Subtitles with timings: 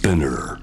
[0.00, 0.56] Spinner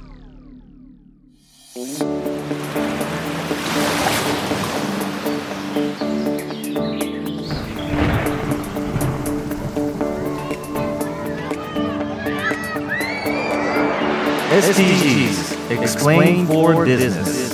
[14.50, 17.54] SDGs Explain for Business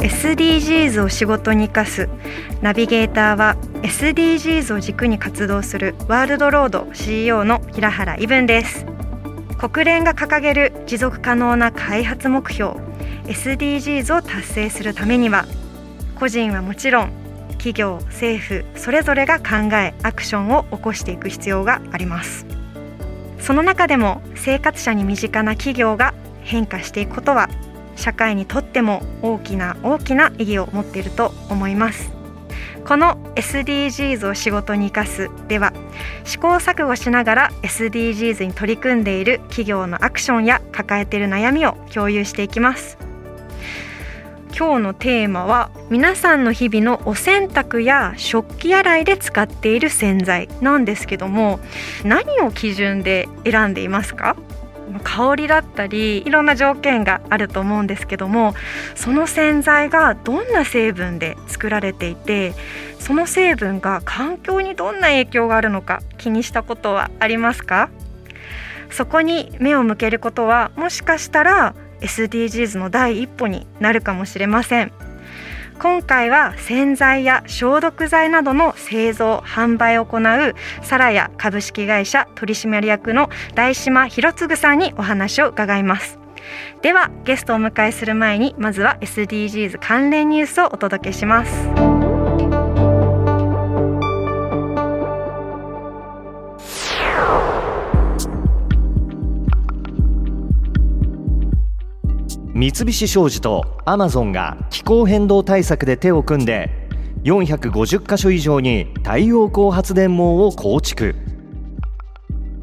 [0.00, 2.10] SDGs を仕事に生かす
[2.60, 8.95] ナビゲーターは SDGs を軸に活動するワールドロード CEO の平原伊文です
[9.58, 12.72] 国連が掲げる持続可能な開発目標
[13.24, 15.46] SDGs を達成するためには
[16.18, 17.12] 個人はもちろん
[17.52, 22.46] 企業政府それぞれが考えアクションを起こしていく必要があります。
[23.38, 27.48] その中でも生活者に身近な企業が変化していくことは
[27.96, 32.12] 社会にとっても大きな大きな意義を持っていると思います。
[32.86, 35.72] この SDGs を仕事に生かすでは
[36.36, 42.98] 試行錯誤しながら SDGs に取り組んでいる企業のアクションや抱えている悩みを共有していきます。
[44.54, 51.58] 今日のテーマは皆さんの日々のお洗濯や食器洗いで使っている洗剤なんですけども
[52.04, 54.36] 何を基準で選んでいますか？
[55.02, 58.54] 香りだったりいろんな条件があると思うんですけども
[58.94, 62.54] その洗剤がどんな成分で作られていて
[62.98, 67.90] その成分が環境にどんな影響があるのか気にしたことはありますか？
[68.90, 74.92] そこに目を向けることはもしかしたら SDGs の第一歩になるかもしれません。
[75.78, 86.18] 今回は洗剤や消毒剤などの製造販売を行うサラヤ株式会社取締役の大島博次さんにお話を伺います。
[86.80, 92.05] ではゲストをお迎えする前にまずは SDGs 関連ニュースをお届けします。
[102.56, 106.70] 三菱商事とアマゾンが気候変動対策で手を組んで
[107.24, 111.14] 450カ所以上に太陽光発電網を構築。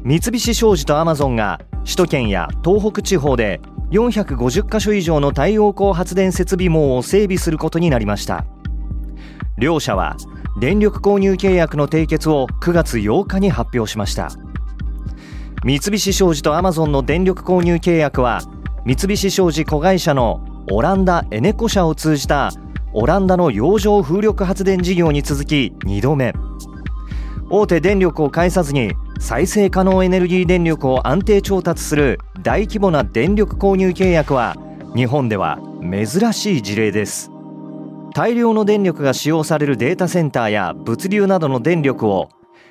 [0.02, 3.60] 三菱商事とアマゾンが首都圏や東北地方で
[3.92, 8.44] 450カ所以上の太陽光発電設備網を整備することになりました。
[9.58, 10.16] 両社は
[10.58, 14.32] 電力購入契約の締結を9月8日に発表しました。
[15.62, 18.40] 三菱商事とアマゾンの電力購入契約は
[18.86, 22.52] 三菱商事子会社のオランダエネコ社を通じた
[22.92, 26.34] オランダの洋上風力発電事業に続き2度目。
[27.48, 34.54] 大手電力を介さずに再生可能エネルギー電力を安定調達する大規模な電力購入契約は
[34.94, 37.30] 日本では珍しい事例です。
[38.14, 42.28] 大量の電力が使用されるデータセンターや物流などの電力を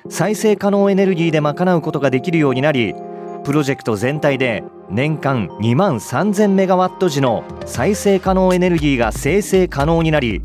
[0.08, 2.94] 再生可能エネルギーで賄うことができるようになり
[3.44, 10.42] プロジェクト全体で年間2万3000メガワット時の再生可能エネルギーが生成可能になり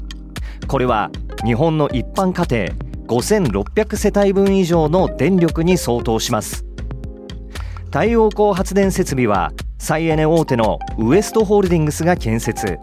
[0.68, 1.10] これは
[1.46, 6.64] 日本の一般家庭5600世帯分以上の電力に相当します。
[7.86, 12.78] 太陽光発電設備は再エネ大手のウエストホールディングスが建設。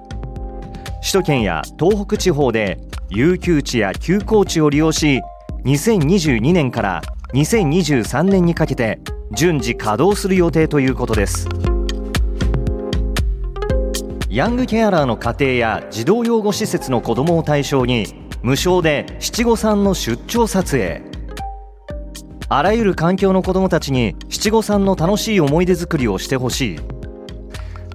[1.01, 5.21] 首都圏や東北地方で有給地や休耕地を利用し
[5.65, 7.03] 2022年から
[7.35, 8.99] 2023年にかけて
[9.33, 11.49] 順次稼働する予定ということです。
[14.31, 18.07] ヤングケアラーの家庭や児童養護施設の子どもを対象に
[18.43, 21.03] 無償で七五三の出張撮影。
[22.49, 26.81] あらゆる環境の子どもたちに七五三の楽しい思い出作りをしてほしい。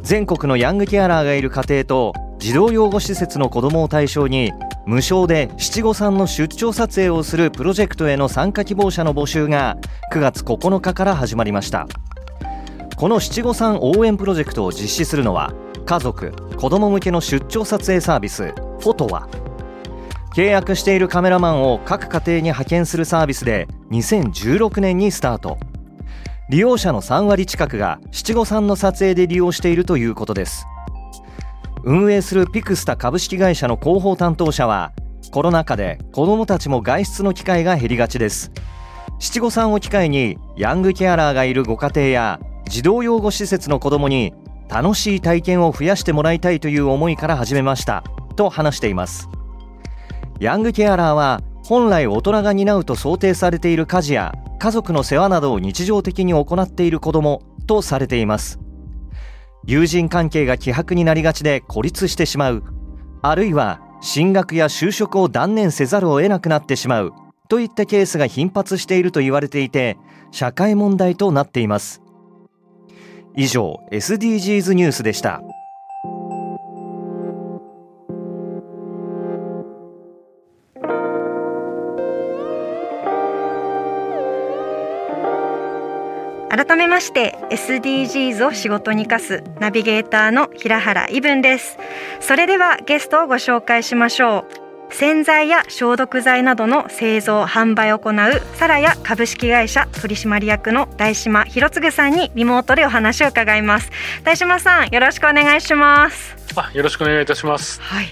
[0.02, 4.52] 全国のヤングケアラーがいる家庭と児童養護施設の子どもを対象に
[4.86, 9.78] 無償で七五三の出張撮影をするプロジェクトへの参加希望者の募集が
[10.12, 11.88] 9月9日から始まりました。
[12.97, 15.53] この七五三応援プロジェクトを実施するのは
[15.86, 19.28] 家族子ども向けの出張撮影サービスフォトワ。
[20.36, 25.58] 契約しているカメラマンを各家庭に派遣するサービスで2016年にスタート。
[26.50, 30.66] 利用者の3割近くが七五三の撮影で利用しているということです。
[31.83, 34.94] 運営するピクスタ株式会社の広報担当者は
[35.31, 38.51] コロナ禍で子どもたちも外出の機会が減りがちです。
[39.19, 44.33] 七五三を機会にヤングケアラーがいるご家庭や児童養護施設の子どもに
[44.69, 48.04] 楽しい体験を増やしてもらいたいという思いから始めました
[48.36, 49.27] と話しています。
[50.39, 58.60] ヤングケアラーは本来大人が担うと想定されている家事や家族の世話などを日常的に行っている子どもとされています。
[59.63, 62.63] 友人関係が希薄になりがちで孤立してしまう。
[63.22, 67.13] あるいは進学や就職を断念せざるを得なくなってしまう。
[67.48, 69.98] といったケースが頻発していると言われていて
[70.31, 72.02] 社会問題となっています。
[73.36, 75.42] 以上 SDGs ニュースでした。
[86.51, 91.77] 改めまして SDGs を仕事に生かすナビゲーターの平原伊文です。
[92.19, 94.45] それではゲストをご紹介しましょ
[94.89, 94.94] う。
[94.94, 98.13] 洗剤や消毒剤などの製造販売を行う
[98.57, 103.89] サラヤ株式会社取締役の大島博次さんにリモートでお話を伺います。
[104.25, 106.36] 大島さんよろしくお願いします。
[106.57, 107.80] あよろしくお願いいたします。
[107.81, 108.07] はい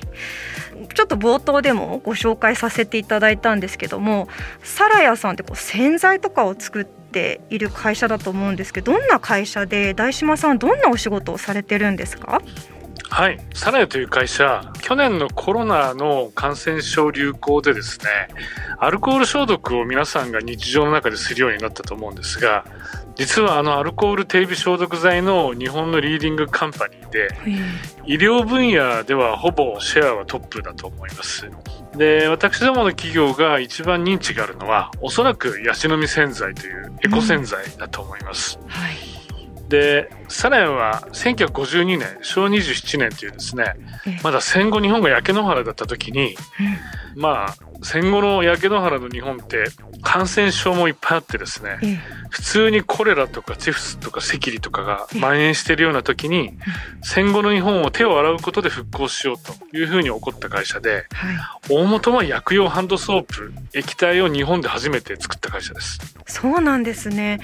[0.93, 4.27] ちょっと冒頭でもご紹介させていただいたんですけども
[4.63, 12.41] サラヤさんってこう洗剤とかを作っている会社だと思うんですけどどんな会社で大島さんどんなお仕事をされてるんですか？
[13.09, 13.39] はい。
[13.53, 18.05] サラヤという会社去年のコロナの感染症流行でですね
[18.79, 22.65] アルコール消毒を皆さんが日常の中でするようになったと思うんですが
[23.15, 27.27] 実はあのアルコール手指消毒剤の日本のリーディングカンパニーで
[28.05, 31.49] 医療分野ではほぼシェアはトップだと思います。
[31.97, 39.08] で私どもの企業が一番認知があるのはおそらくヤシの実洗剤というエコ洗剤だと思います、うんはい
[39.69, 43.75] でサラヤは1952年昭和27年というですね
[44.23, 46.35] まだ戦後日本が焼け野原だった時に、
[47.15, 49.65] まあ戦後の焼け野原の日本って
[50.01, 56.57] 感染症もいっぱいあってですね、普通にコレラとかチフスとか赤痢とかが蔓延しているような時に、
[57.01, 61.05] 戦後の日本を手を洗うことで復興しようというふうに起こった会社で、
[61.69, 65.99] 大元は薬用ハンドソープ液体を日本で初めて作った会社です。
[66.27, 67.39] そうなんですね。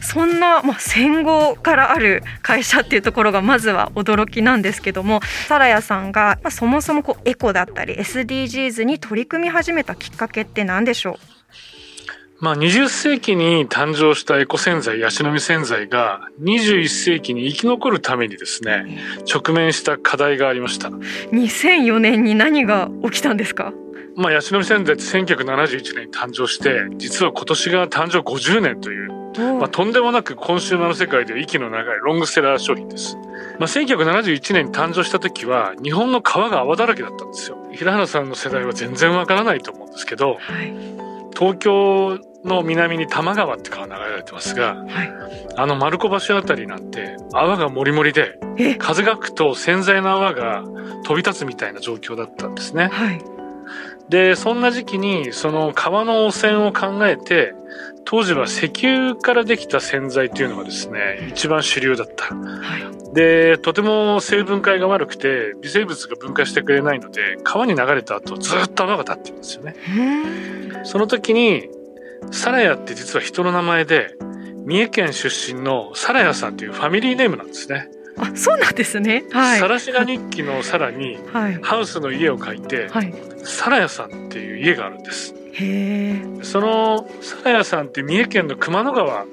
[0.00, 11.16] そんな、まあ、戦後からある会社っていうところがまずは驚きなんですけどもサラヤさんが、まあ、そもそもこうエコだったり SDGs に取り組み始めたきっかけって何でしょう？
[12.40, 18.98] まあ、20世紀に誕生したエコ洗剤、ヤシの実洗剤が21世紀に生き残るためにですね、
[19.32, 20.88] 直面した課題がありました。
[20.88, 23.74] 2004年に何が起きたんですか？
[24.16, 33.16] まあ、ヤシの実洗剤って1971年に誕生して、実は今年が誕生50年という、まあ、とんでもなくコンシューマーの世界では息の長いロングセラー商品です。
[33.58, 37.58] まあ、1971年に誕生した時は日本の川が泡だらけだったんですよ。
[37.72, 40.74] 平原さんの世代は全然わからないと思うんですけど、はい、
[41.38, 45.12] 東京の南に多摩川って川流れられてますが、はい、
[45.56, 48.38] あの丸子橋あたりなんて泡がもりもりで
[48.78, 50.64] 風が吹くと洗剤の泡が
[51.04, 52.88] 飛び立つみたいな状況だったんですね。
[52.88, 53.22] はい、
[54.10, 57.54] でそんな時期にその川の汚染を考えて
[58.04, 62.34] 当時は石油からできた洗剤っていうのがですね一番主流だった。
[62.34, 69.74] はいで、とても成分解が悪くて、微生物が分解してくれないので、川に流れた後、ずっと泡が立ってるんですよね。
[70.84, 71.68] その時に、
[72.30, 74.14] サラヤって実は人の名前で、
[74.64, 77.90] 三重県出身のサラヤさんというファミリーネームなんですね。
[78.20, 79.24] あ、そうなんですね。
[79.30, 79.60] はい。
[79.60, 81.18] サラシナ日記のさらに、
[81.62, 83.12] ハウスの家を書いて、はい、
[83.42, 85.34] サラヤさんっていう家があるんです。
[85.52, 89.26] へそのサラヤさんって三重県の熊野川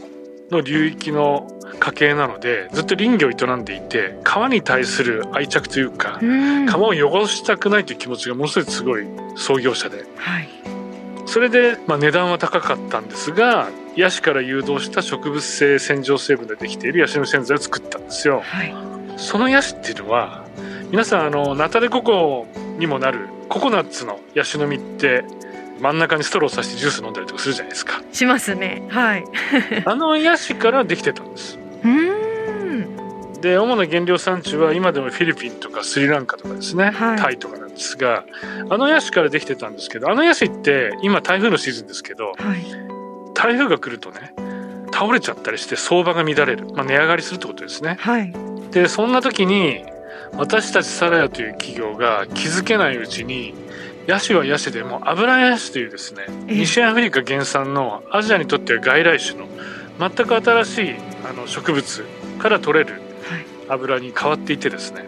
[0.52, 1.48] の流域の
[1.80, 6.20] 家系なのでずっと林業を営んでいて川に対する愛着というか
[6.68, 9.06] 川を汚したくないという気持ちがものすごいすごい
[9.36, 10.50] 創業者で、はい、
[11.26, 18.42] それで、まあ、値段は高かったんですがヤシから誘導した植物性洗浄成分でできているヤシの洗剤を作ったんですよ。
[18.44, 18.74] はい、
[19.18, 20.46] そのヤシっていうのは
[20.92, 22.46] 皆さんあのナタデココ
[22.78, 25.26] にもなるココナッツのヤシの実って
[25.82, 28.02] 真ん中にストローさしてジュース飲んだりとかするじゃないですか。
[28.12, 28.84] しますね。
[28.90, 29.26] はい。
[29.84, 31.58] あのヤシからできてたんです。
[33.42, 38.26] で主な原料産地は今でもフィリピンとかスリランカとかですね、はい、タイとかなんですが
[38.70, 42.97] あのヤシからできてたんですけどあのヤシって今台風のシーズンですけど、はい、
[43.38, 44.34] 台風が来るとね
[44.92, 47.98] 倒れちゃったりして相場が乱れる、まあ、値上がりするってことですね。
[48.00, 48.34] はい、
[48.72, 49.86] でそんな時に
[50.34, 53.54] 私たちサラヤという企業が気づけないうちに
[54.08, 59.48] ヤシはヤシでも油ヤシというですね西アフリカ原産のアジアにとっては外来種の
[60.00, 60.96] 全く新しい
[61.30, 62.06] あの植物
[62.40, 63.02] から取れる
[63.70, 65.06] 油に変わっていてですね、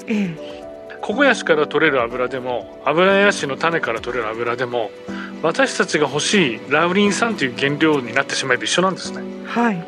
[1.02, 4.92] ココヤシから取れる油でも油ヤシの種から取れる油でも
[5.41, 9.22] 私たちが欲しいラウリン酸という原料になってしまえば一緒なんですね。
[9.46, 9.86] はい、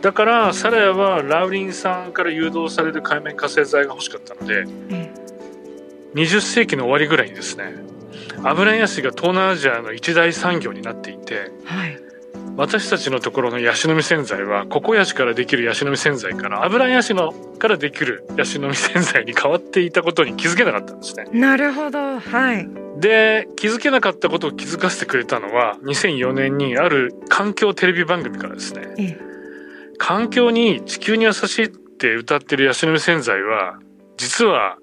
[0.00, 4.64] だからサラヤはラウリン酸から誘導される海面活性剤が欲しかったので、
[6.14, 7.74] 20世紀の終わりぐらいにですね
[8.42, 11.98] 油ヤシが東南アジアの一大産業になっていて、はい、
[12.56, 21.26] 私たちのところのヤシの実洗剤はココヤシからできるヤシの実洗剤から油ヤシのからできるヤシの実洗剤に変わっていたことに気づけなかったんですね。
[21.32, 22.18] なるほど。
[22.18, 29.20] はいで気づけなかったことを気づかせてくれたのは2004年にある環境テレビ番組からですね、ええ、
[29.98, 33.78] 環境に地球に優しいって歌ってるヤシの実洗剤は
[34.16, 34.76] 実は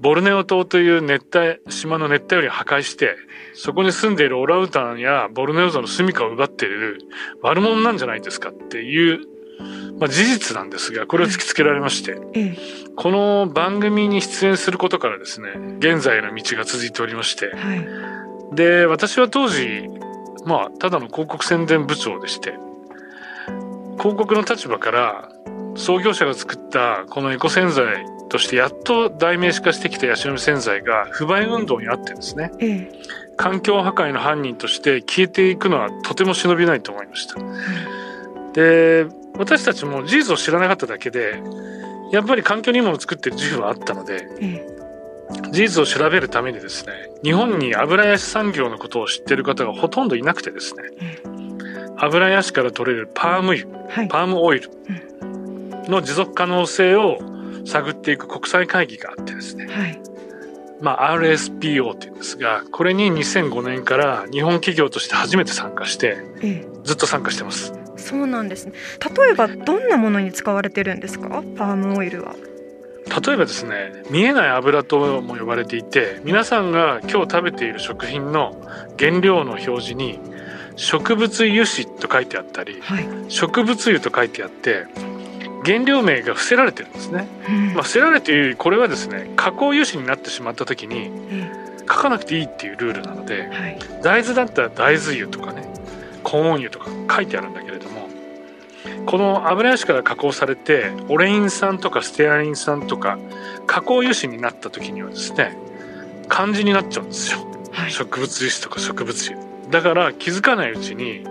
[0.00, 3.16] ボルネオ島という熱帯島の熱帯雨林を破壊して
[3.54, 6.98] そこに住んでいるオラウータンやボルネオゾの住処を奪っている
[7.42, 9.20] 悪者なんじゃないですかっていう、
[9.98, 12.18] まあ、事実なんですがこれを突きつけられまして、
[12.96, 17.52] この番組に出演することからですね現在の道が続いておりまして、
[18.52, 19.88] で私は当時
[20.44, 22.54] まあただの広告宣伝部長でして
[23.98, 25.28] 広告の立場から
[25.76, 32.92] 創業者が作ったこのエコ洗剤としてやっと代名詞化してきたヤシの実洗剤が不買運動にあってですね、ええ、
[33.36, 37.36] 環境破壊の犯人として消えていくのはとても忍びないと思いました。
[38.52, 39.06] で
[39.36, 41.42] 私たちも事実を知らなかっただけで
[42.10, 44.80] やっぱり環境にいいものを作ってる自負はあったので、ええ、
[45.52, 51.22] 事実を調べるためにですね日本に油ヤシ産業のことを知ってる方がほとんどいなくてですね、え、
[51.98, 54.70] 油ヤシから取れるパーム油、はい、パームオイル
[55.88, 57.18] の持続可能性を
[57.64, 60.00] 探っていく国際会議があってですね、はい、
[60.80, 66.18] まあ、RSPO っていうんですがこれに2005年から日本企業として初めて参加して、
[66.84, 67.79] ずっと参加してます。
[68.10, 68.72] そうなんですね。
[69.16, 71.28] 例えばどんなものに使われてるんですか？
[71.56, 72.34] パームオイルは。
[73.26, 78.60] 例えばですね見えない油とも呼ばれていて皆さんが今日食べている食品の
[78.98, 80.20] 原料の表示に
[80.76, 84.86] 植物油脂と書いてあったり、はい、植物油と書いてあって
[85.64, 91.10] 原料名が伏せられてるんですね、うん、まあ、伏せられているこれはですね加工油脂になってしまった時に
[91.80, 95.68] 書かなくていいっていうルールなので、はい、大豆だったら大豆油とかね
[96.22, 96.86] コーン油とか
[97.16, 97.99] 書いてあるんだけれども
[99.06, 103.18] この油脂から加工されてオレイン酸とかステアリン酸とか
[103.66, 105.56] 加工油脂になった時にはですね
[106.28, 107.40] 漢字になっちゃうんですよ、
[107.72, 109.50] はい、植物油脂とか植物油。
[109.70, 111.24] だから気づかないうちに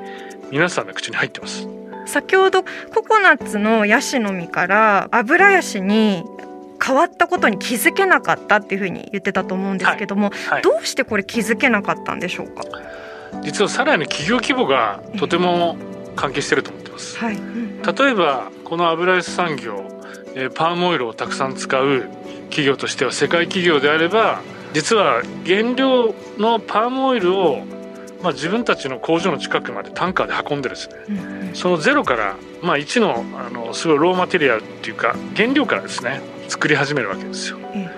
[0.52, 1.68] 皆さんの口に入ってます。
[2.06, 6.24] 先ほどココナッツのヤシの実から油ヤシに
[6.84, 10.50] 変わったことに気づけなかったっていうふうに言ってたと思うんですけども、はい。
[10.50, 12.64] はい、どうしてこれ気づけなかったんでしょうか？
[13.42, 15.78] 実はさらに企業規模がとても
[16.16, 17.36] 関係してると思ってます、はい。
[17.36, 19.84] うん、例えばこの油ヤシ産業
[20.54, 22.02] パームオイルをたくさん使う
[22.50, 24.42] 企業としては世界企業であれば
[24.74, 27.64] 実は原料のパームオイルを
[28.22, 37.58] まあ、自分たちの工場の近くまでタンカーで運んでですね、うん、そのゼロから、まあ、1のあのすごいローマテリアルっていうか原料からですね作り始めるわけですよ。
[37.58, 37.90] うん、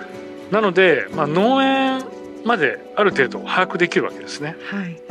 [0.51, 2.03] なので、まあ、農園
[2.45, 4.55] まである程度把握できるわけですね。
[4.69, 5.01] はい、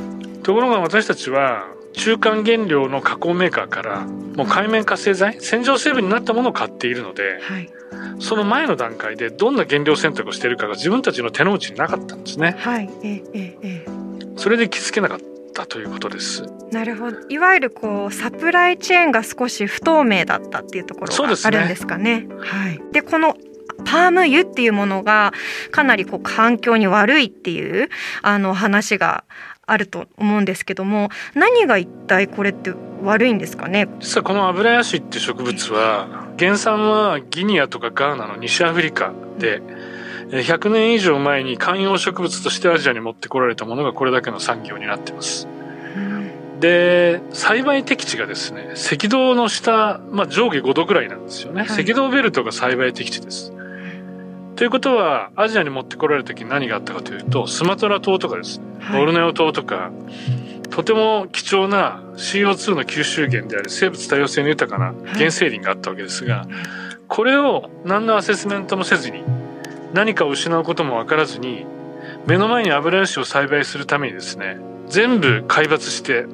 [0.43, 7.71] ところが私たちは中間原料の加工メーカーからもう海面活性剤洗浄成分になったものを買っているので、はい、
[8.21, 12.55] その前の段階でどんな原料選択をしているかが自分たちの手の内になかったんですね。
[12.59, 14.01] はい、ええええ
[14.37, 15.19] それで気づけなかっ
[15.53, 16.45] たということです。
[16.73, 17.19] なるほど。
[17.29, 22.23] いわゆるこうサプライチェーンが少し不透明だったっていうところがあるんですかね。
[22.23, 22.81] ねはい。
[22.93, 23.37] でこの
[23.81, 25.33] パーム油っていうものが
[25.71, 27.89] かなりこう環境に悪いっていう
[28.23, 29.25] あの話が
[29.67, 32.73] あると思うんですけども何が一体これって
[33.03, 33.89] 悪いんですかね？
[34.01, 40.01] 実はこのアブラヤシって植物は原産はギニアとかガーナの西アフリカで、うん。
[40.39, 45.49] 100年以上前に観葉植物としてアジアに持ってこられたものがこれだけの産業になってます。
[46.61, 53.53] で栽培適地がですね赤道の下、まあ、上下5度ぐらいなんですよね、はい、赤道ベルトが栽培適地です。
[54.57, 58.59] ということはアジアに持ってこられた時に何があったかというとスマトラ島とかです。
[58.59, 59.91] ね、ボルネオ島とか
[60.71, 66.47] とても貴重な CO2 の吸収源である生物多様性の豊かな原生林があったわけですが、
[67.09, 69.25] これを何のアセスメントもせずに
[69.93, 71.67] 何かを失うことも分からずに
[72.27, 76.27] 目の前に油ヤシを栽培するためにですね全部海抜して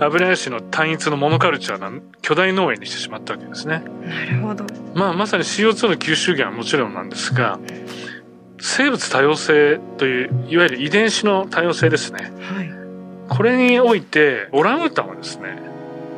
[0.00, 1.90] 油ヤシの単一のモノカルチャーな
[2.22, 3.82] 巨大農園にしてしまったわけですね。
[4.06, 4.64] なるほど。
[4.94, 7.58] まあまさに CO2 の吸収源はもちろんなんですが
[8.58, 12.32] 生物多様性といういわゆる遺伝子の多様性ですね。
[12.40, 12.70] はい、
[13.28, 15.58] これにおいてオランウータンはですね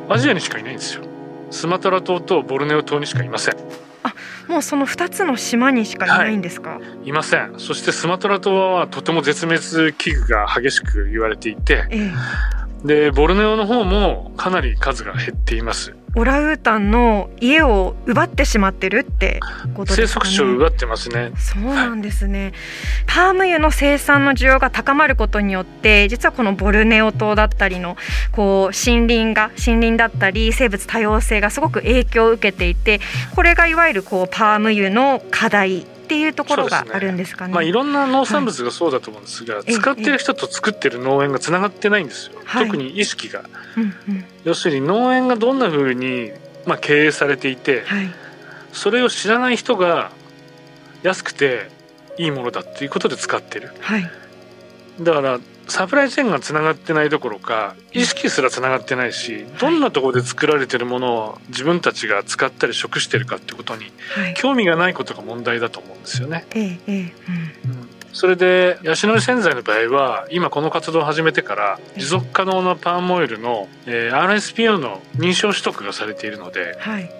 [0.09, 1.03] アジアにしかいないんですよ。
[1.49, 3.55] スマトラ島とボルネオ島にしかいません。
[4.03, 4.13] あ
[4.47, 12.11] もうその2つの島にしかいないんですか、はい、いませんそしてスマトラ島はとても絶滅危惧が激しく言われていて、ええ、
[12.83, 19.39] でボルネオの方もかなり数が減っていますオラウータンの家を奪ってしまってるって
[19.75, 20.25] ことですかね。
[20.25, 21.31] 生息地を奪ってますね。
[21.37, 22.45] そうなんですね。
[22.45, 22.53] はい、
[23.05, 27.97] パーム油の生産の需要が高まることによって、実はこのボルネオ島だったりの
[28.31, 32.99] こう森林が森林だったり生物多様性がすごく影響を受けていて、
[33.35, 37.49] これがいわゆるこうパーム油の課題っていうところがあるんですかね。
[37.49, 42.39] ねまあいろんな農産物がそうだと思うんですが、はい、使ってる人と作ってる農園がつながってないんですよ。
[42.45, 43.43] 特に意識が、
[43.75, 46.31] うんうん、要するに農園がどんなふうに
[46.65, 48.09] まあ経営されていて、はい、
[48.71, 50.11] それを知らない人が
[51.03, 51.69] 安くて
[52.17, 54.09] いいものだっていうことで使ってる、はい、
[55.01, 63.91] だからサプライチェーンがつながってないどころか意識すらつながってないしどんなところで作られてるものを自分たちが使ったり食してるかってことに
[64.35, 66.45] 興味がないことが問題だと思うんですよね。
[68.13, 77.11] それでヤシのり洗剤の場合は今この活動を始めてから持続可能なパームオイルの、えー、RSPO の認証取得がされているので、はい、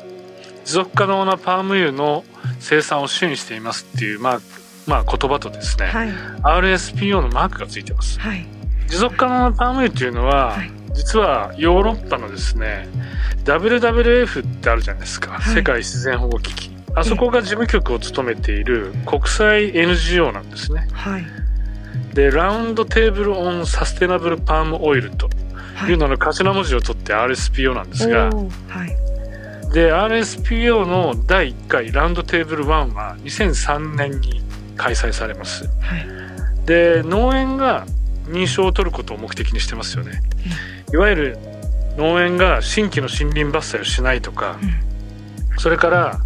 [0.66, 2.24] 持続可能なパーム油の
[2.60, 4.39] 生産を支援していますっていう、まあ、
[4.88, 8.20] まあ言葉とですね、はい、RSPO のマークがついてます。
[8.20, 8.46] はい、
[8.88, 12.88] 持続可能なパーム油っていうのは、はい、実はヨーロッパのですね
[13.44, 16.72] WWF ってあるじゃないですか、世界自然保護機器。
[16.96, 20.88] あそこが事務局を務めている国際 NGO なんですね。
[20.94, 21.25] はい、
[22.15, 25.29] でラウンドテーブル・オン・サステナブル・パーム・オイルと
[25.88, 29.08] いうのの頭文字を取って RSPO なんですが、はい。
[29.74, 34.41] で RSPO の第1回ラウンドテーブル1は2003年に
[34.77, 36.07] 開催されます、はい、
[36.65, 37.86] で農園が
[38.27, 40.22] 認証を取ることを目的にしてますよね、
[40.88, 41.39] うん、いわゆる
[41.98, 46.19] 農園が新規の森林伐採をしないとか、うん、それから、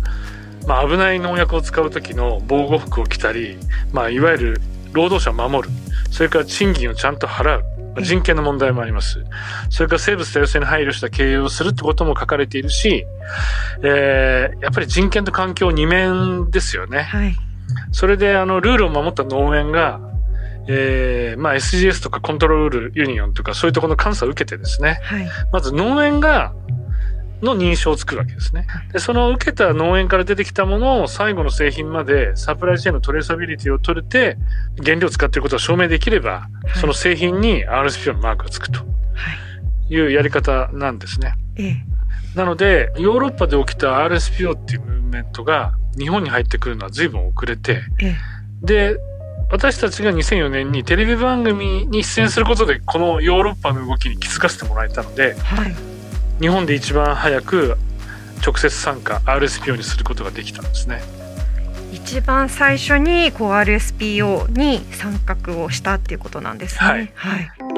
[0.68, 3.58] まあ、危ない農薬を使う時の防護服を着たり、
[3.94, 5.74] まあ、いわゆる労働者を守る。
[6.12, 7.64] それから賃金をちゃんと払う。
[8.02, 9.22] 人権の問題もあります。
[9.70, 13.06] それから生物多様性に配慮した経営をするってことも書かれているし、
[13.84, 17.02] えー、やっぱり人権と環境二面ですよね。
[17.02, 17.36] はい、
[17.92, 20.00] それで、あの、ルールを守った農園が、
[20.68, 26.54] えー、まあ SGS とかコントロールユニオンとかそういうところの監査を受けてですね、はい、まず農園が
[27.42, 28.68] の認証を作るわけですね。
[28.94, 34.38] で、その受けた農園から出てきたものを最後の製品までサプライチェーンのトレーサビリティを取れて、
[34.84, 38.82] 原料を使っていることが証明できれば、はい、その製品に RSPO のマークがつくと
[39.90, 40.00] い。
[40.00, 41.34] うやり方なんですね。
[41.58, 41.78] ええ、
[42.36, 48.16] なので、ヨーロッパで起きた RSPO っていうムーブメントが日本に入ってくるのは随分遅れて、え、
[48.62, 48.98] で、
[49.52, 55.92] 私たちが2004年にテレビ番組に出演することでこのヨーロッパの動きに気づかせてもらえたので、はい
[56.42, 57.78] 日本で一番早く
[58.44, 61.04] 直接参加 RSPO にすることができたんですね。
[61.94, 66.88] 一番最初にこう RSPO に参画をしたっていうことなんですね。
[66.88, 67.71] はい、はい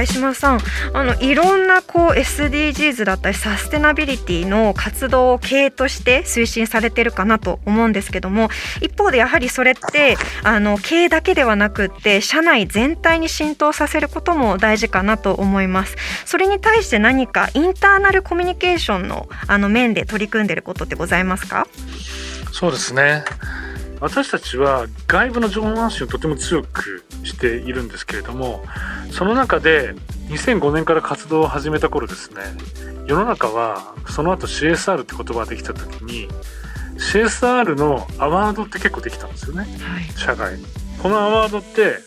[0.00, 0.60] 大島さん
[0.94, 8.48] あのいろんなこう SDGs だったりサステナビリティの活動を経営として推進されてるかなと思うんですけども
[8.80, 15.96] 一方でやはりそれってあの経営だけではなくって社内全体に浸透させることも大事かなと思います。
[16.24, 21.66] それに対して何かインターナルコミュニケーションのあの面で取り組んでることってございますか？
[22.52, 23.22] そうですね。
[24.00, 28.62] 私たちは外部の情報発信をとても強くしているんですけれども
[29.10, 29.94] その中で
[30.28, 32.42] 2005年から活動を始めた頃ですね
[33.06, 36.28] 世の中はその後 CSR って言葉ができた時に
[36.96, 40.56] CSR のアワードって結構できたんですよね、はい、社外
[41.02, 41.98] このアワードって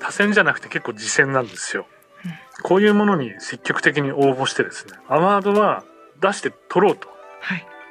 [0.00, 1.86] 多選じゃなくて結構次戦なんですよ、
[2.24, 5.84] うん、こういうものに積極的に応募してですねアワードは
[6.20, 7.08] 出して取ろうと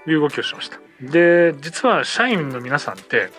[0.07, 0.15] い。
[0.15, 3.29] う動きをしました、はい、で実は社員の皆さんって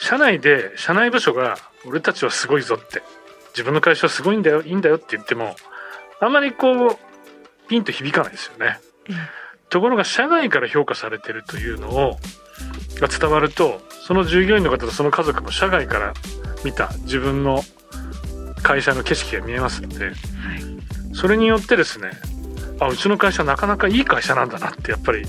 [0.00, 1.56] 社内で社内部署が
[1.88, 3.02] 俺たちはすごいぞって
[3.52, 5.56] 自分の会社はすごいんだよいいんだよって言っても
[6.20, 6.98] あんまりこう
[7.68, 8.80] ピンと響かないですよね。
[9.08, 9.16] うん、
[9.68, 12.18] ところが社外から評価されてるというのを
[13.00, 16.14] が伝わるとその従業員の方とその家族も社外から
[16.64, 17.62] 見た自分の
[18.62, 20.14] 会社の景色が見えますので、はい、
[21.14, 22.10] それによってですね
[22.80, 25.24] あうちの会社なかなかいい会社なんだなってやっぱり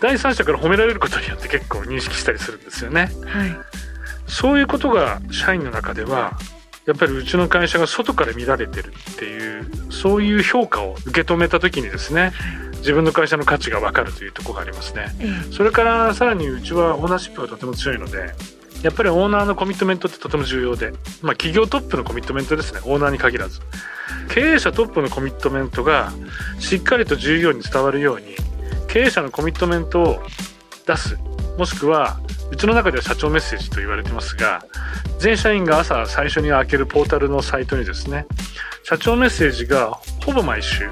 [0.00, 3.10] 第三者から褒められることによって結構認識したりするんですよね。
[3.26, 3.83] はい
[4.26, 6.38] そういうことが社員の中では
[6.86, 12.32] やっぱりうちの会社が外から見られてるっていうそういう評価を受け止めた時にですね
[12.78, 15.06] 自分の会社の価値が分かるというところがありますね。
[15.50, 18.34] それからさらにうちはオーナーシップがとても強いので
[18.82, 22.80] やっぱりオーナーのコミットメントってとても重要で、まあ、企業トップのコミットメントですね。
[22.84, 23.60] オーナーに限らず。
[24.28, 26.12] 経営者トップのコミットメントが
[26.58, 28.36] しっかりと従業員に伝わるように
[28.88, 30.22] 経営者のコミットメントを
[30.86, 31.18] 出す。
[31.56, 34.64] もしくはうちの中では社長メッセージと言われてますが
[35.18, 38.26] 全社員が朝最初に開けるポータルのサイトにですね
[38.82, 40.90] 社長メッセージがほぼ毎週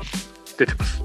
[0.58, 1.02] 出てます。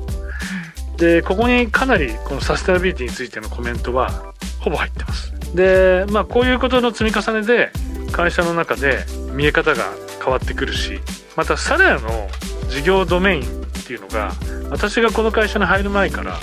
[0.97, 5.33] でここにかなりこのサステナビリティについてのコメントはほぼ入ってます。
[5.53, 7.71] でまあこういうことの積み重ねで
[8.11, 9.83] 会社の中で見え方が
[10.23, 10.99] 変わってくるし
[11.35, 12.29] またサラヤの
[12.69, 13.45] 事業ドメインっ
[13.85, 14.33] ていうのが
[14.69, 16.39] 私がこの会社に入る前から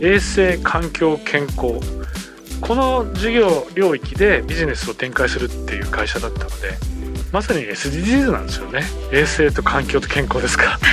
[0.00, 1.80] 衛生環境健康
[2.66, 6.54] この事業領域でビジネスを展開するっていう会社だったので
[7.30, 8.82] まさに SDGs なんですよね。
[9.12, 10.78] 衛生と環境と健康ですか。
[10.80, 10.88] 確か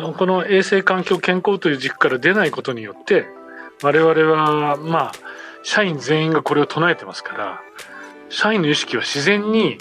[0.00, 0.14] に。
[0.16, 3.26] この衛生環境健康という軸から出ないことによって
[3.82, 5.12] 我々はまあ
[5.62, 7.60] 社員全員がこれを唱えてますから
[8.30, 9.78] 社員の意識は自然に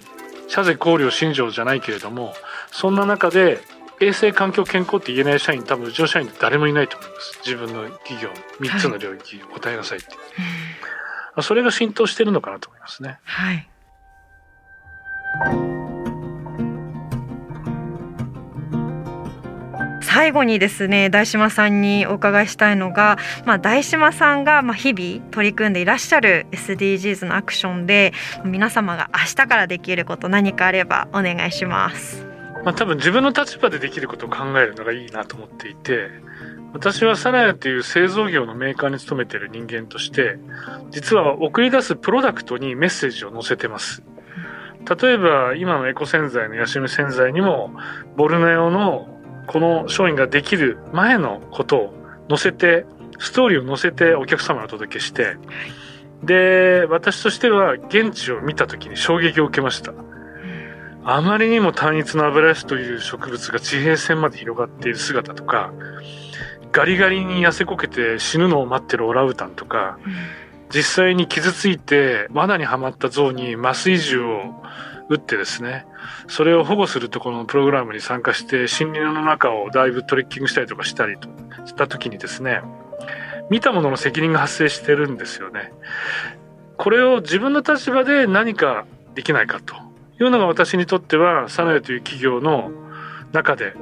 [0.47, 2.33] 社税考慮信条じゃないけれども
[2.71, 3.61] そんな中で
[4.01, 10.07] 衛生環境健康って言えない社員多分うちの社員って誰もいないと思います自分の企業3つの領域答えなさいって、
[11.35, 13.19] はい、それが浸透してるのかなと思いますね。
[13.23, 13.67] はい
[20.03, 28.11] 最後にですね大島さんにお伺いしたいのが、まあ、大島さんがまあ日々取り組んでいらっしゃる SDGs のアクションで
[28.43, 32.30] 皆様が明日からできること何かあればお願いします。
[32.63, 36.09] まあ、多分自分の立場でできることを考えるのがいいなと思っていて
[36.73, 40.37] 私はサラヤという製造業のメーカーに勤めている人間として
[40.89, 44.03] 実は送り出すプロダクトにメッセージを載せてます。
[44.99, 47.71] 例えば今のエコ洗剤のヤシム洗剤にも
[48.15, 49.07] ボルネオの
[49.45, 51.93] この商品ができる前のことを
[52.29, 52.85] 載せて
[53.19, 55.37] ストーリーを載せてお客様にお届けして
[56.23, 59.93] で私としては現地を見た時に衝撃を受けました。
[61.03, 65.73] あまりにも単一のアブラシという植物が地平線まで広がっている姿とか
[66.71, 69.99] ガリガリに痩せこけて死ぬのを待ってるオラウタンとか、
[70.73, 74.63] 実際に傷ついて罠にはまった象に麻酔銃を
[75.09, 75.85] 撃ってですね
[76.29, 81.27] それを保護するところのプログラムに参加して森林の中をだいぶトレッキングしたりとかしたりと
[81.65, 82.61] した時にですね
[83.49, 85.73] 見たものの責任が発生してるんですよね。
[86.77, 89.75] これを自分の立場で何かできないかと
[90.23, 92.71] いうのが私にとってはサナエという企業の
[93.31, 93.73] 中で、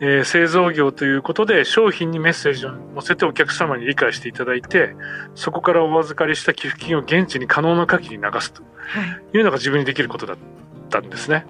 [0.00, 4.94] えー、製造業ということで商品にメッセージを載せてお客様に理解していただいて
[5.34, 8.62] そこからお預かりした寄付金を現地に可能な限り流すと
[9.34, 10.36] いうのが自分にできることだっ
[10.90, 11.46] たんですね。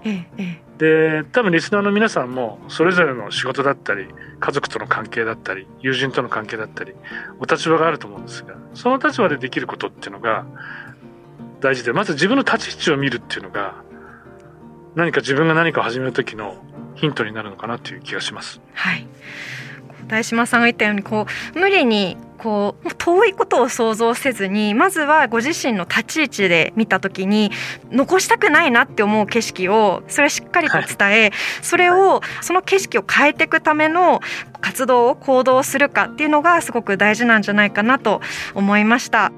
[0.79, 4.09] で多分リスナーの皆さんもそれぞれの仕事だったり
[4.41, 6.95] 家族との関係だったり友人との関係だったり
[7.39, 10.45] お立場があると思うんですがその立場でできることっていうのが
[11.61, 13.77] 大事でまず自分の立ち位置を見るっていうのが
[14.95, 16.57] 何か自分が何かを始める時の
[16.95, 18.61] ヒントになるのかなという気がします。
[18.75, 19.07] はい
[20.09, 27.53] 大島さんが言ったようにこう無理にこう遠いことを想像せずにまずはご自身の立ち位置で見た時に
[27.91, 34.21] 残したくないなって思う景色をそれをしっかりと伝え、はい、それをその景色を変えていくための
[34.61, 38.21] 活動を行動するかっていうのがすごく大事なんじゃないかなと
[38.55, 39.33] 思いました。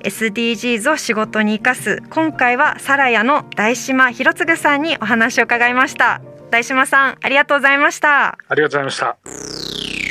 [0.00, 2.02] SDGs を仕事に生かす。
[2.10, 6.20] 今回はサラヤの大島博次さんにお話を伺いました。
[6.50, 8.38] 大島さんありがとうございました。
[8.48, 9.16] ありがとうございました。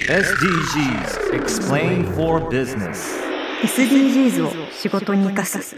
[0.08, 3.26] SDGs Explain for Business
[3.64, 5.78] SDGs を仕事に生かす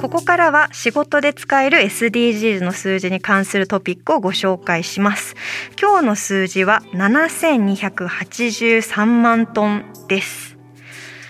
[0.00, 5.36] ここからは仕事で使える SDGs の数字に関するトピックをご紹介します。
[5.80, 10.53] 今日の数字は7283万トンです。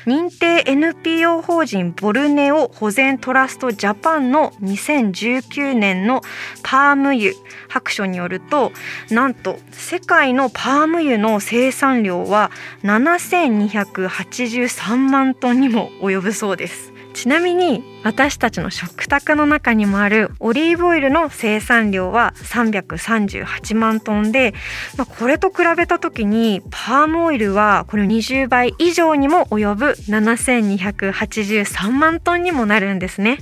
[0.07, 6.21] 認定 NPO 法人ボルネオ保全トラストジャパンの2019年の
[6.63, 7.33] パーム油
[7.69, 8.73] 白書によると
[9.11, 12.51] なんと世界のパーム油の生産量は
[12.83, 16.94] 7283万トンにも及ぶそうです。
[17.15, 24.53] ちなみに私たちの食卓の中にもあるオリーブオイルの生産量は338万トンで、
[24.99, 33.39] まあ、これと比べた時にパームオイルはこれ20倍以上にも及ぶ7283万トンにもなるんですね。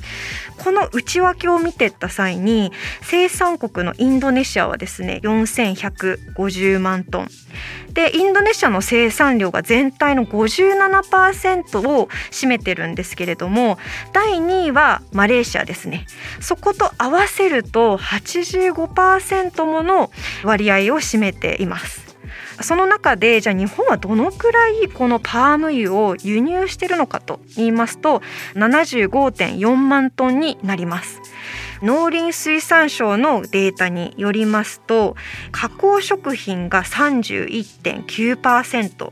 [0.63, 2.71] この内訳を見てった際に
[3.03, 7.29] 生産国のインドネシアはですね4150万トン。
[7.93, 13.77] でインドネシアの生産量が全体の57%を占めてるんですけれども
[14.13, 16.07] 第2位はマレーシアですね。
[16.41, 20.11] そこと合わせると85%もの
[20.45, 22.12] 割合を占めています。
[22.63, 28.23] その中でじゃあ日本はどのくらいこのパーム油を輸入しているのかと言いますと
[28.55, 31.21] 75.4万トンになります。
[31.83, 35.17] 農林水産省のデータによりますと
[35.51, 39.11] 加工食品が31.9%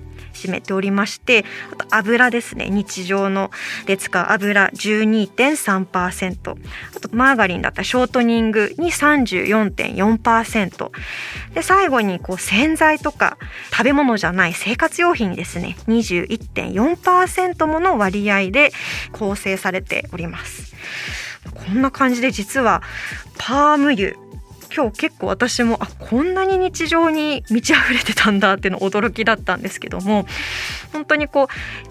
[0.48, 3.50] 占めておりましてあと油ですね日常の
[3.87, 6.57] で使う油12.3%
[6.96, 10.90] あとマーガリンだったらショートニングに34.4%
[11.55, 13.38] で最後にこう洗剤とか
[13.70, 15.76] 食べ物じゃない生活用品ですね。
[15.88, 18.72] 21.4%もの割合で
[19.12, 20.74] 構成されております。
[21.55, 22.83] こんな感じで実は
[23.38, 24.14] パーム油
[24.74, 30.26] 今日結構私もあこんなに日常に満ち溢れてたんだっていうの驚きだったんですけども
[30.92, 31.48] 本当にこ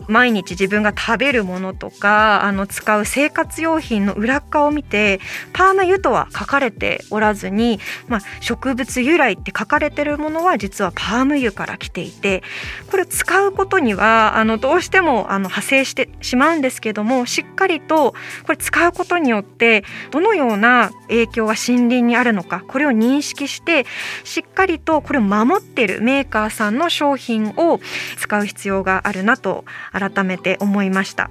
[0.08, 5.20] う毎日自分が食べるものとかあの使う生活用品の裏側を見て
[5.54, 12.44] パーマ油とは書かれておらずに、まあ、植物由来って書かれてるものは実はパーム油から来ていて
[12.90, 18.14] これ使うことにはあのどうしてもあの派生してしまうんですけどもしっかりと
[18.46, 23.86] これ使うことによってどのような影響が森林にあるのかこれを認識して
[24.24, 27.80] しっかりとこれを守ってるメーカーさんの商品を
[28.18, 31.30] 使う必要があるなと改めて思いました。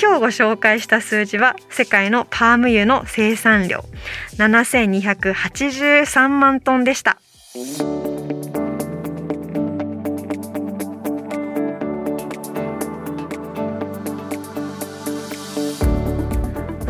[0.00, 3.84] 今日ご紹介した数字は世界のパーム油の生産量
[4.38, 7.18] 7283万トンでした。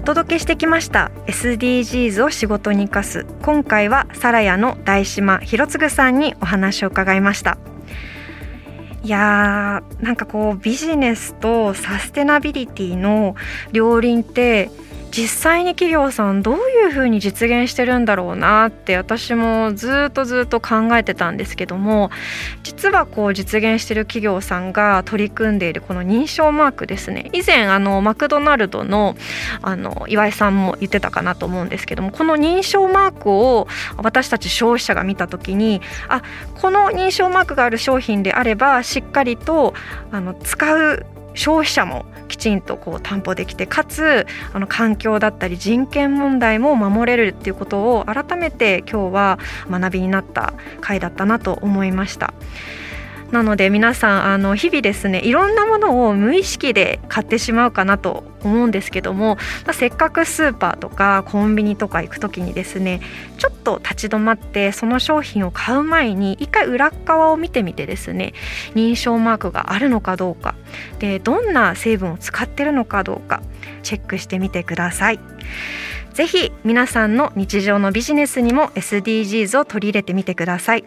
[0.05, 3.25] 届けしてきました SDGs を仕事に生かす。
[3.43, 7.57] 今回はサラヤの大島博次さんにお話を伺いました。
[9.03, 13.35] いやーなんかこうビジネスとサステナビリティの
[13.73, 14.71] 両輪って
[15.16, 22.11] 実際に企業さんどういうふうに実現してるんだろうなって私もずっとずっと考えてたんですけども
[22.64, 27.31] 実はこう実現してる企業さんが取り組んでいるこの認証マークですね。
[27.33, 29.14] 以前あのマクドナルドの
[29.62, 36.22] あの岩井さんも言ってたかなと思うんですけどもこの認証マークを私たち消費者が見た時にあ
[36.61, 39.74] この認証マークがある商品であればしっかりと
[40.11, 49.38] あの使う消費者もきちんとこう担保できてかつあの環境だったり人権問題も守れるっていうことを改めて今日は
[49.70, 52.35] 学びになった回だったなと思いました。
[53.31, 63.00] なので皆さんあの日々ですねいろんなものを無意識で買ってしまうかなと思うんですけども、まあ、せっかくスーパーとかコンビニとか行く時にですね
[63.38, 68.35] ちょっと立ち止まってその商品を買う前に一回裏側を見てみてですね
[68.74, 70.54] 認証マークがあるのかどうか
[70.98, 73.42] でどんな成分を使ってるのかどうか
[73.83, 75.20] チェックしてみてください。
[76.14, 80.85] ぜひ皆さんの日常のビジネスにも SDGs を取り入れてみてください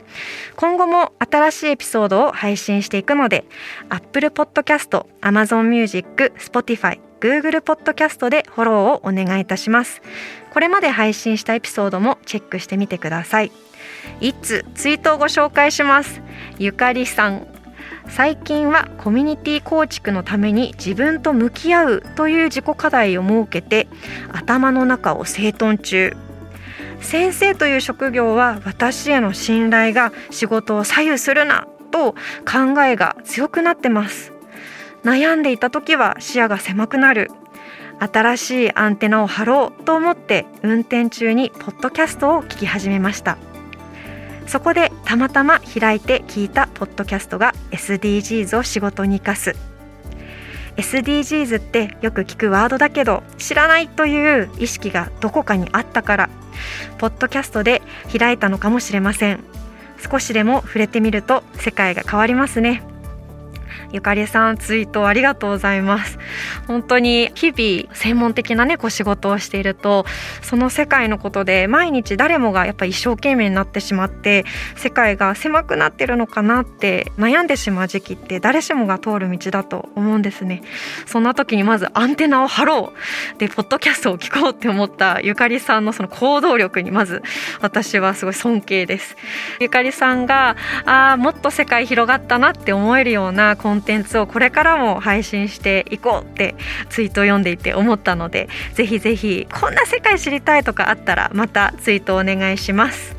[0.56, 3.44] 今後も新しいエピソードを配信していくので
[3.90, 10.02] Apple Podcast、Amazon Music、Spotify、Google Podcast でフォローをお願いいたします。
[10.52, 13.52] これまで配信したエピソードもチェックしてみてください。
[14.22, 16.22] いつツイートをご紹介します。
[16.58, 17.48] ゆかりさん。
[18.10, 23.88] 最近はコミュニティ構築のために自分と向き合うという自己課題を設けて
[24.32, 26.16] 頭の中を整頓中。
[27.02, 32.14] 先生という職業は私への信頼が仕事を左右するなと
[32.46, 34.37] 考えが強くなってます。
[35.08, 37.32] 悩んでいた時は視野が狭くなる。
[37.98, 43.38] 新しいアンテナを張ろうと思って運転中にポッドキャストを聞き始めました。
[44.48, 49.56] そこでたまたま開いて聞いたポッドキャストが SDGs を仕事に生かす
[50.76, 56.30] SDGs ってよく聞くワードだけど知らないという意識がどこかにあったから
[56.98, 57.82] ポッドキャストで
[58.18, 59.40] 開いたのかもしれません。
[60.00, 62.84] 少しでも触れてみると世界が変わりますね。
[63.92, 66.20] ゆかりさんツイートありがとうございます。
[66.68, 70.06] 本当に日々専門的なねこう仕事をしていると
[70.42, 74.46] その世界のことで毎日誰もがやっぱ一生懸命になってしまって
[74.76, 80.62] 世界が狭くなってるのかなって悩んでしまう時期って誰しもが通る道だと思うんですね。
[81.06, 82.94] そんな時にまずアンテナを張ろ
[83.36, 83.40] う。
[83.40, 87.22] でポッドキャストを聞こうって思ったゆかりさんのその行動力にまず
[87.62, 89.16] 私はすごい尊敬です。
[89.60, 96.56] ゆかりさんがああもっと世界広がったなって思えるようなコンテンツをこれからも配信していこうって
[96.90, 103.16] ツイートを読んでいて思ったのでぜひぜひこんな世界知りたいとかあったらまたツイートお願いします。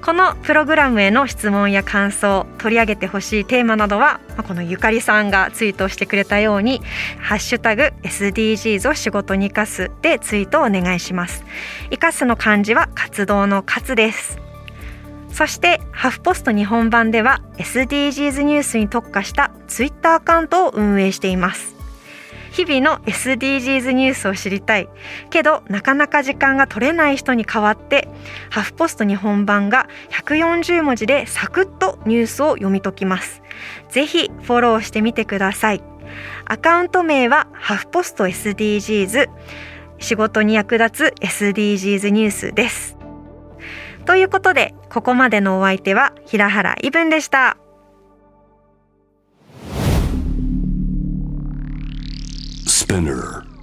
[0.00, 6.80] このプログラムへの質問や感想取り上げてほしいテーマなどはこのゆかりさんがツイートしてくれたように
[7.18, 11.44] 「ハッシュタグ #SDGs を仕事に生かす」でツイートをお願いします。
[11.90, 14.45] 生かすの漢字は活動の活です。
[15.36, 21.76] そしてハフポスト日本版では SDGs ニュースに特化したツイッターアカウントを運営しています。
[22.52, 24.88] 日々の SDGs ニュースを知りたい。
[25.28, 28.08] けどなかなか時間が取れない人に代わって
[28.48, 33.42] ハフポスト日本版が140文字でサクッとニュースを読み解きます。
[33.90, 35.82] ぜひフォローしてみてください。
[36.46, 39.28] アカウント名はハフポスト SDGs
[39.98, 42.95] 仕事に役立つ SDGs ニュースです。
[44.06, 47.58] ということでここまでのお相手は平原イブンでした。
[52.66, 53.55] Spinner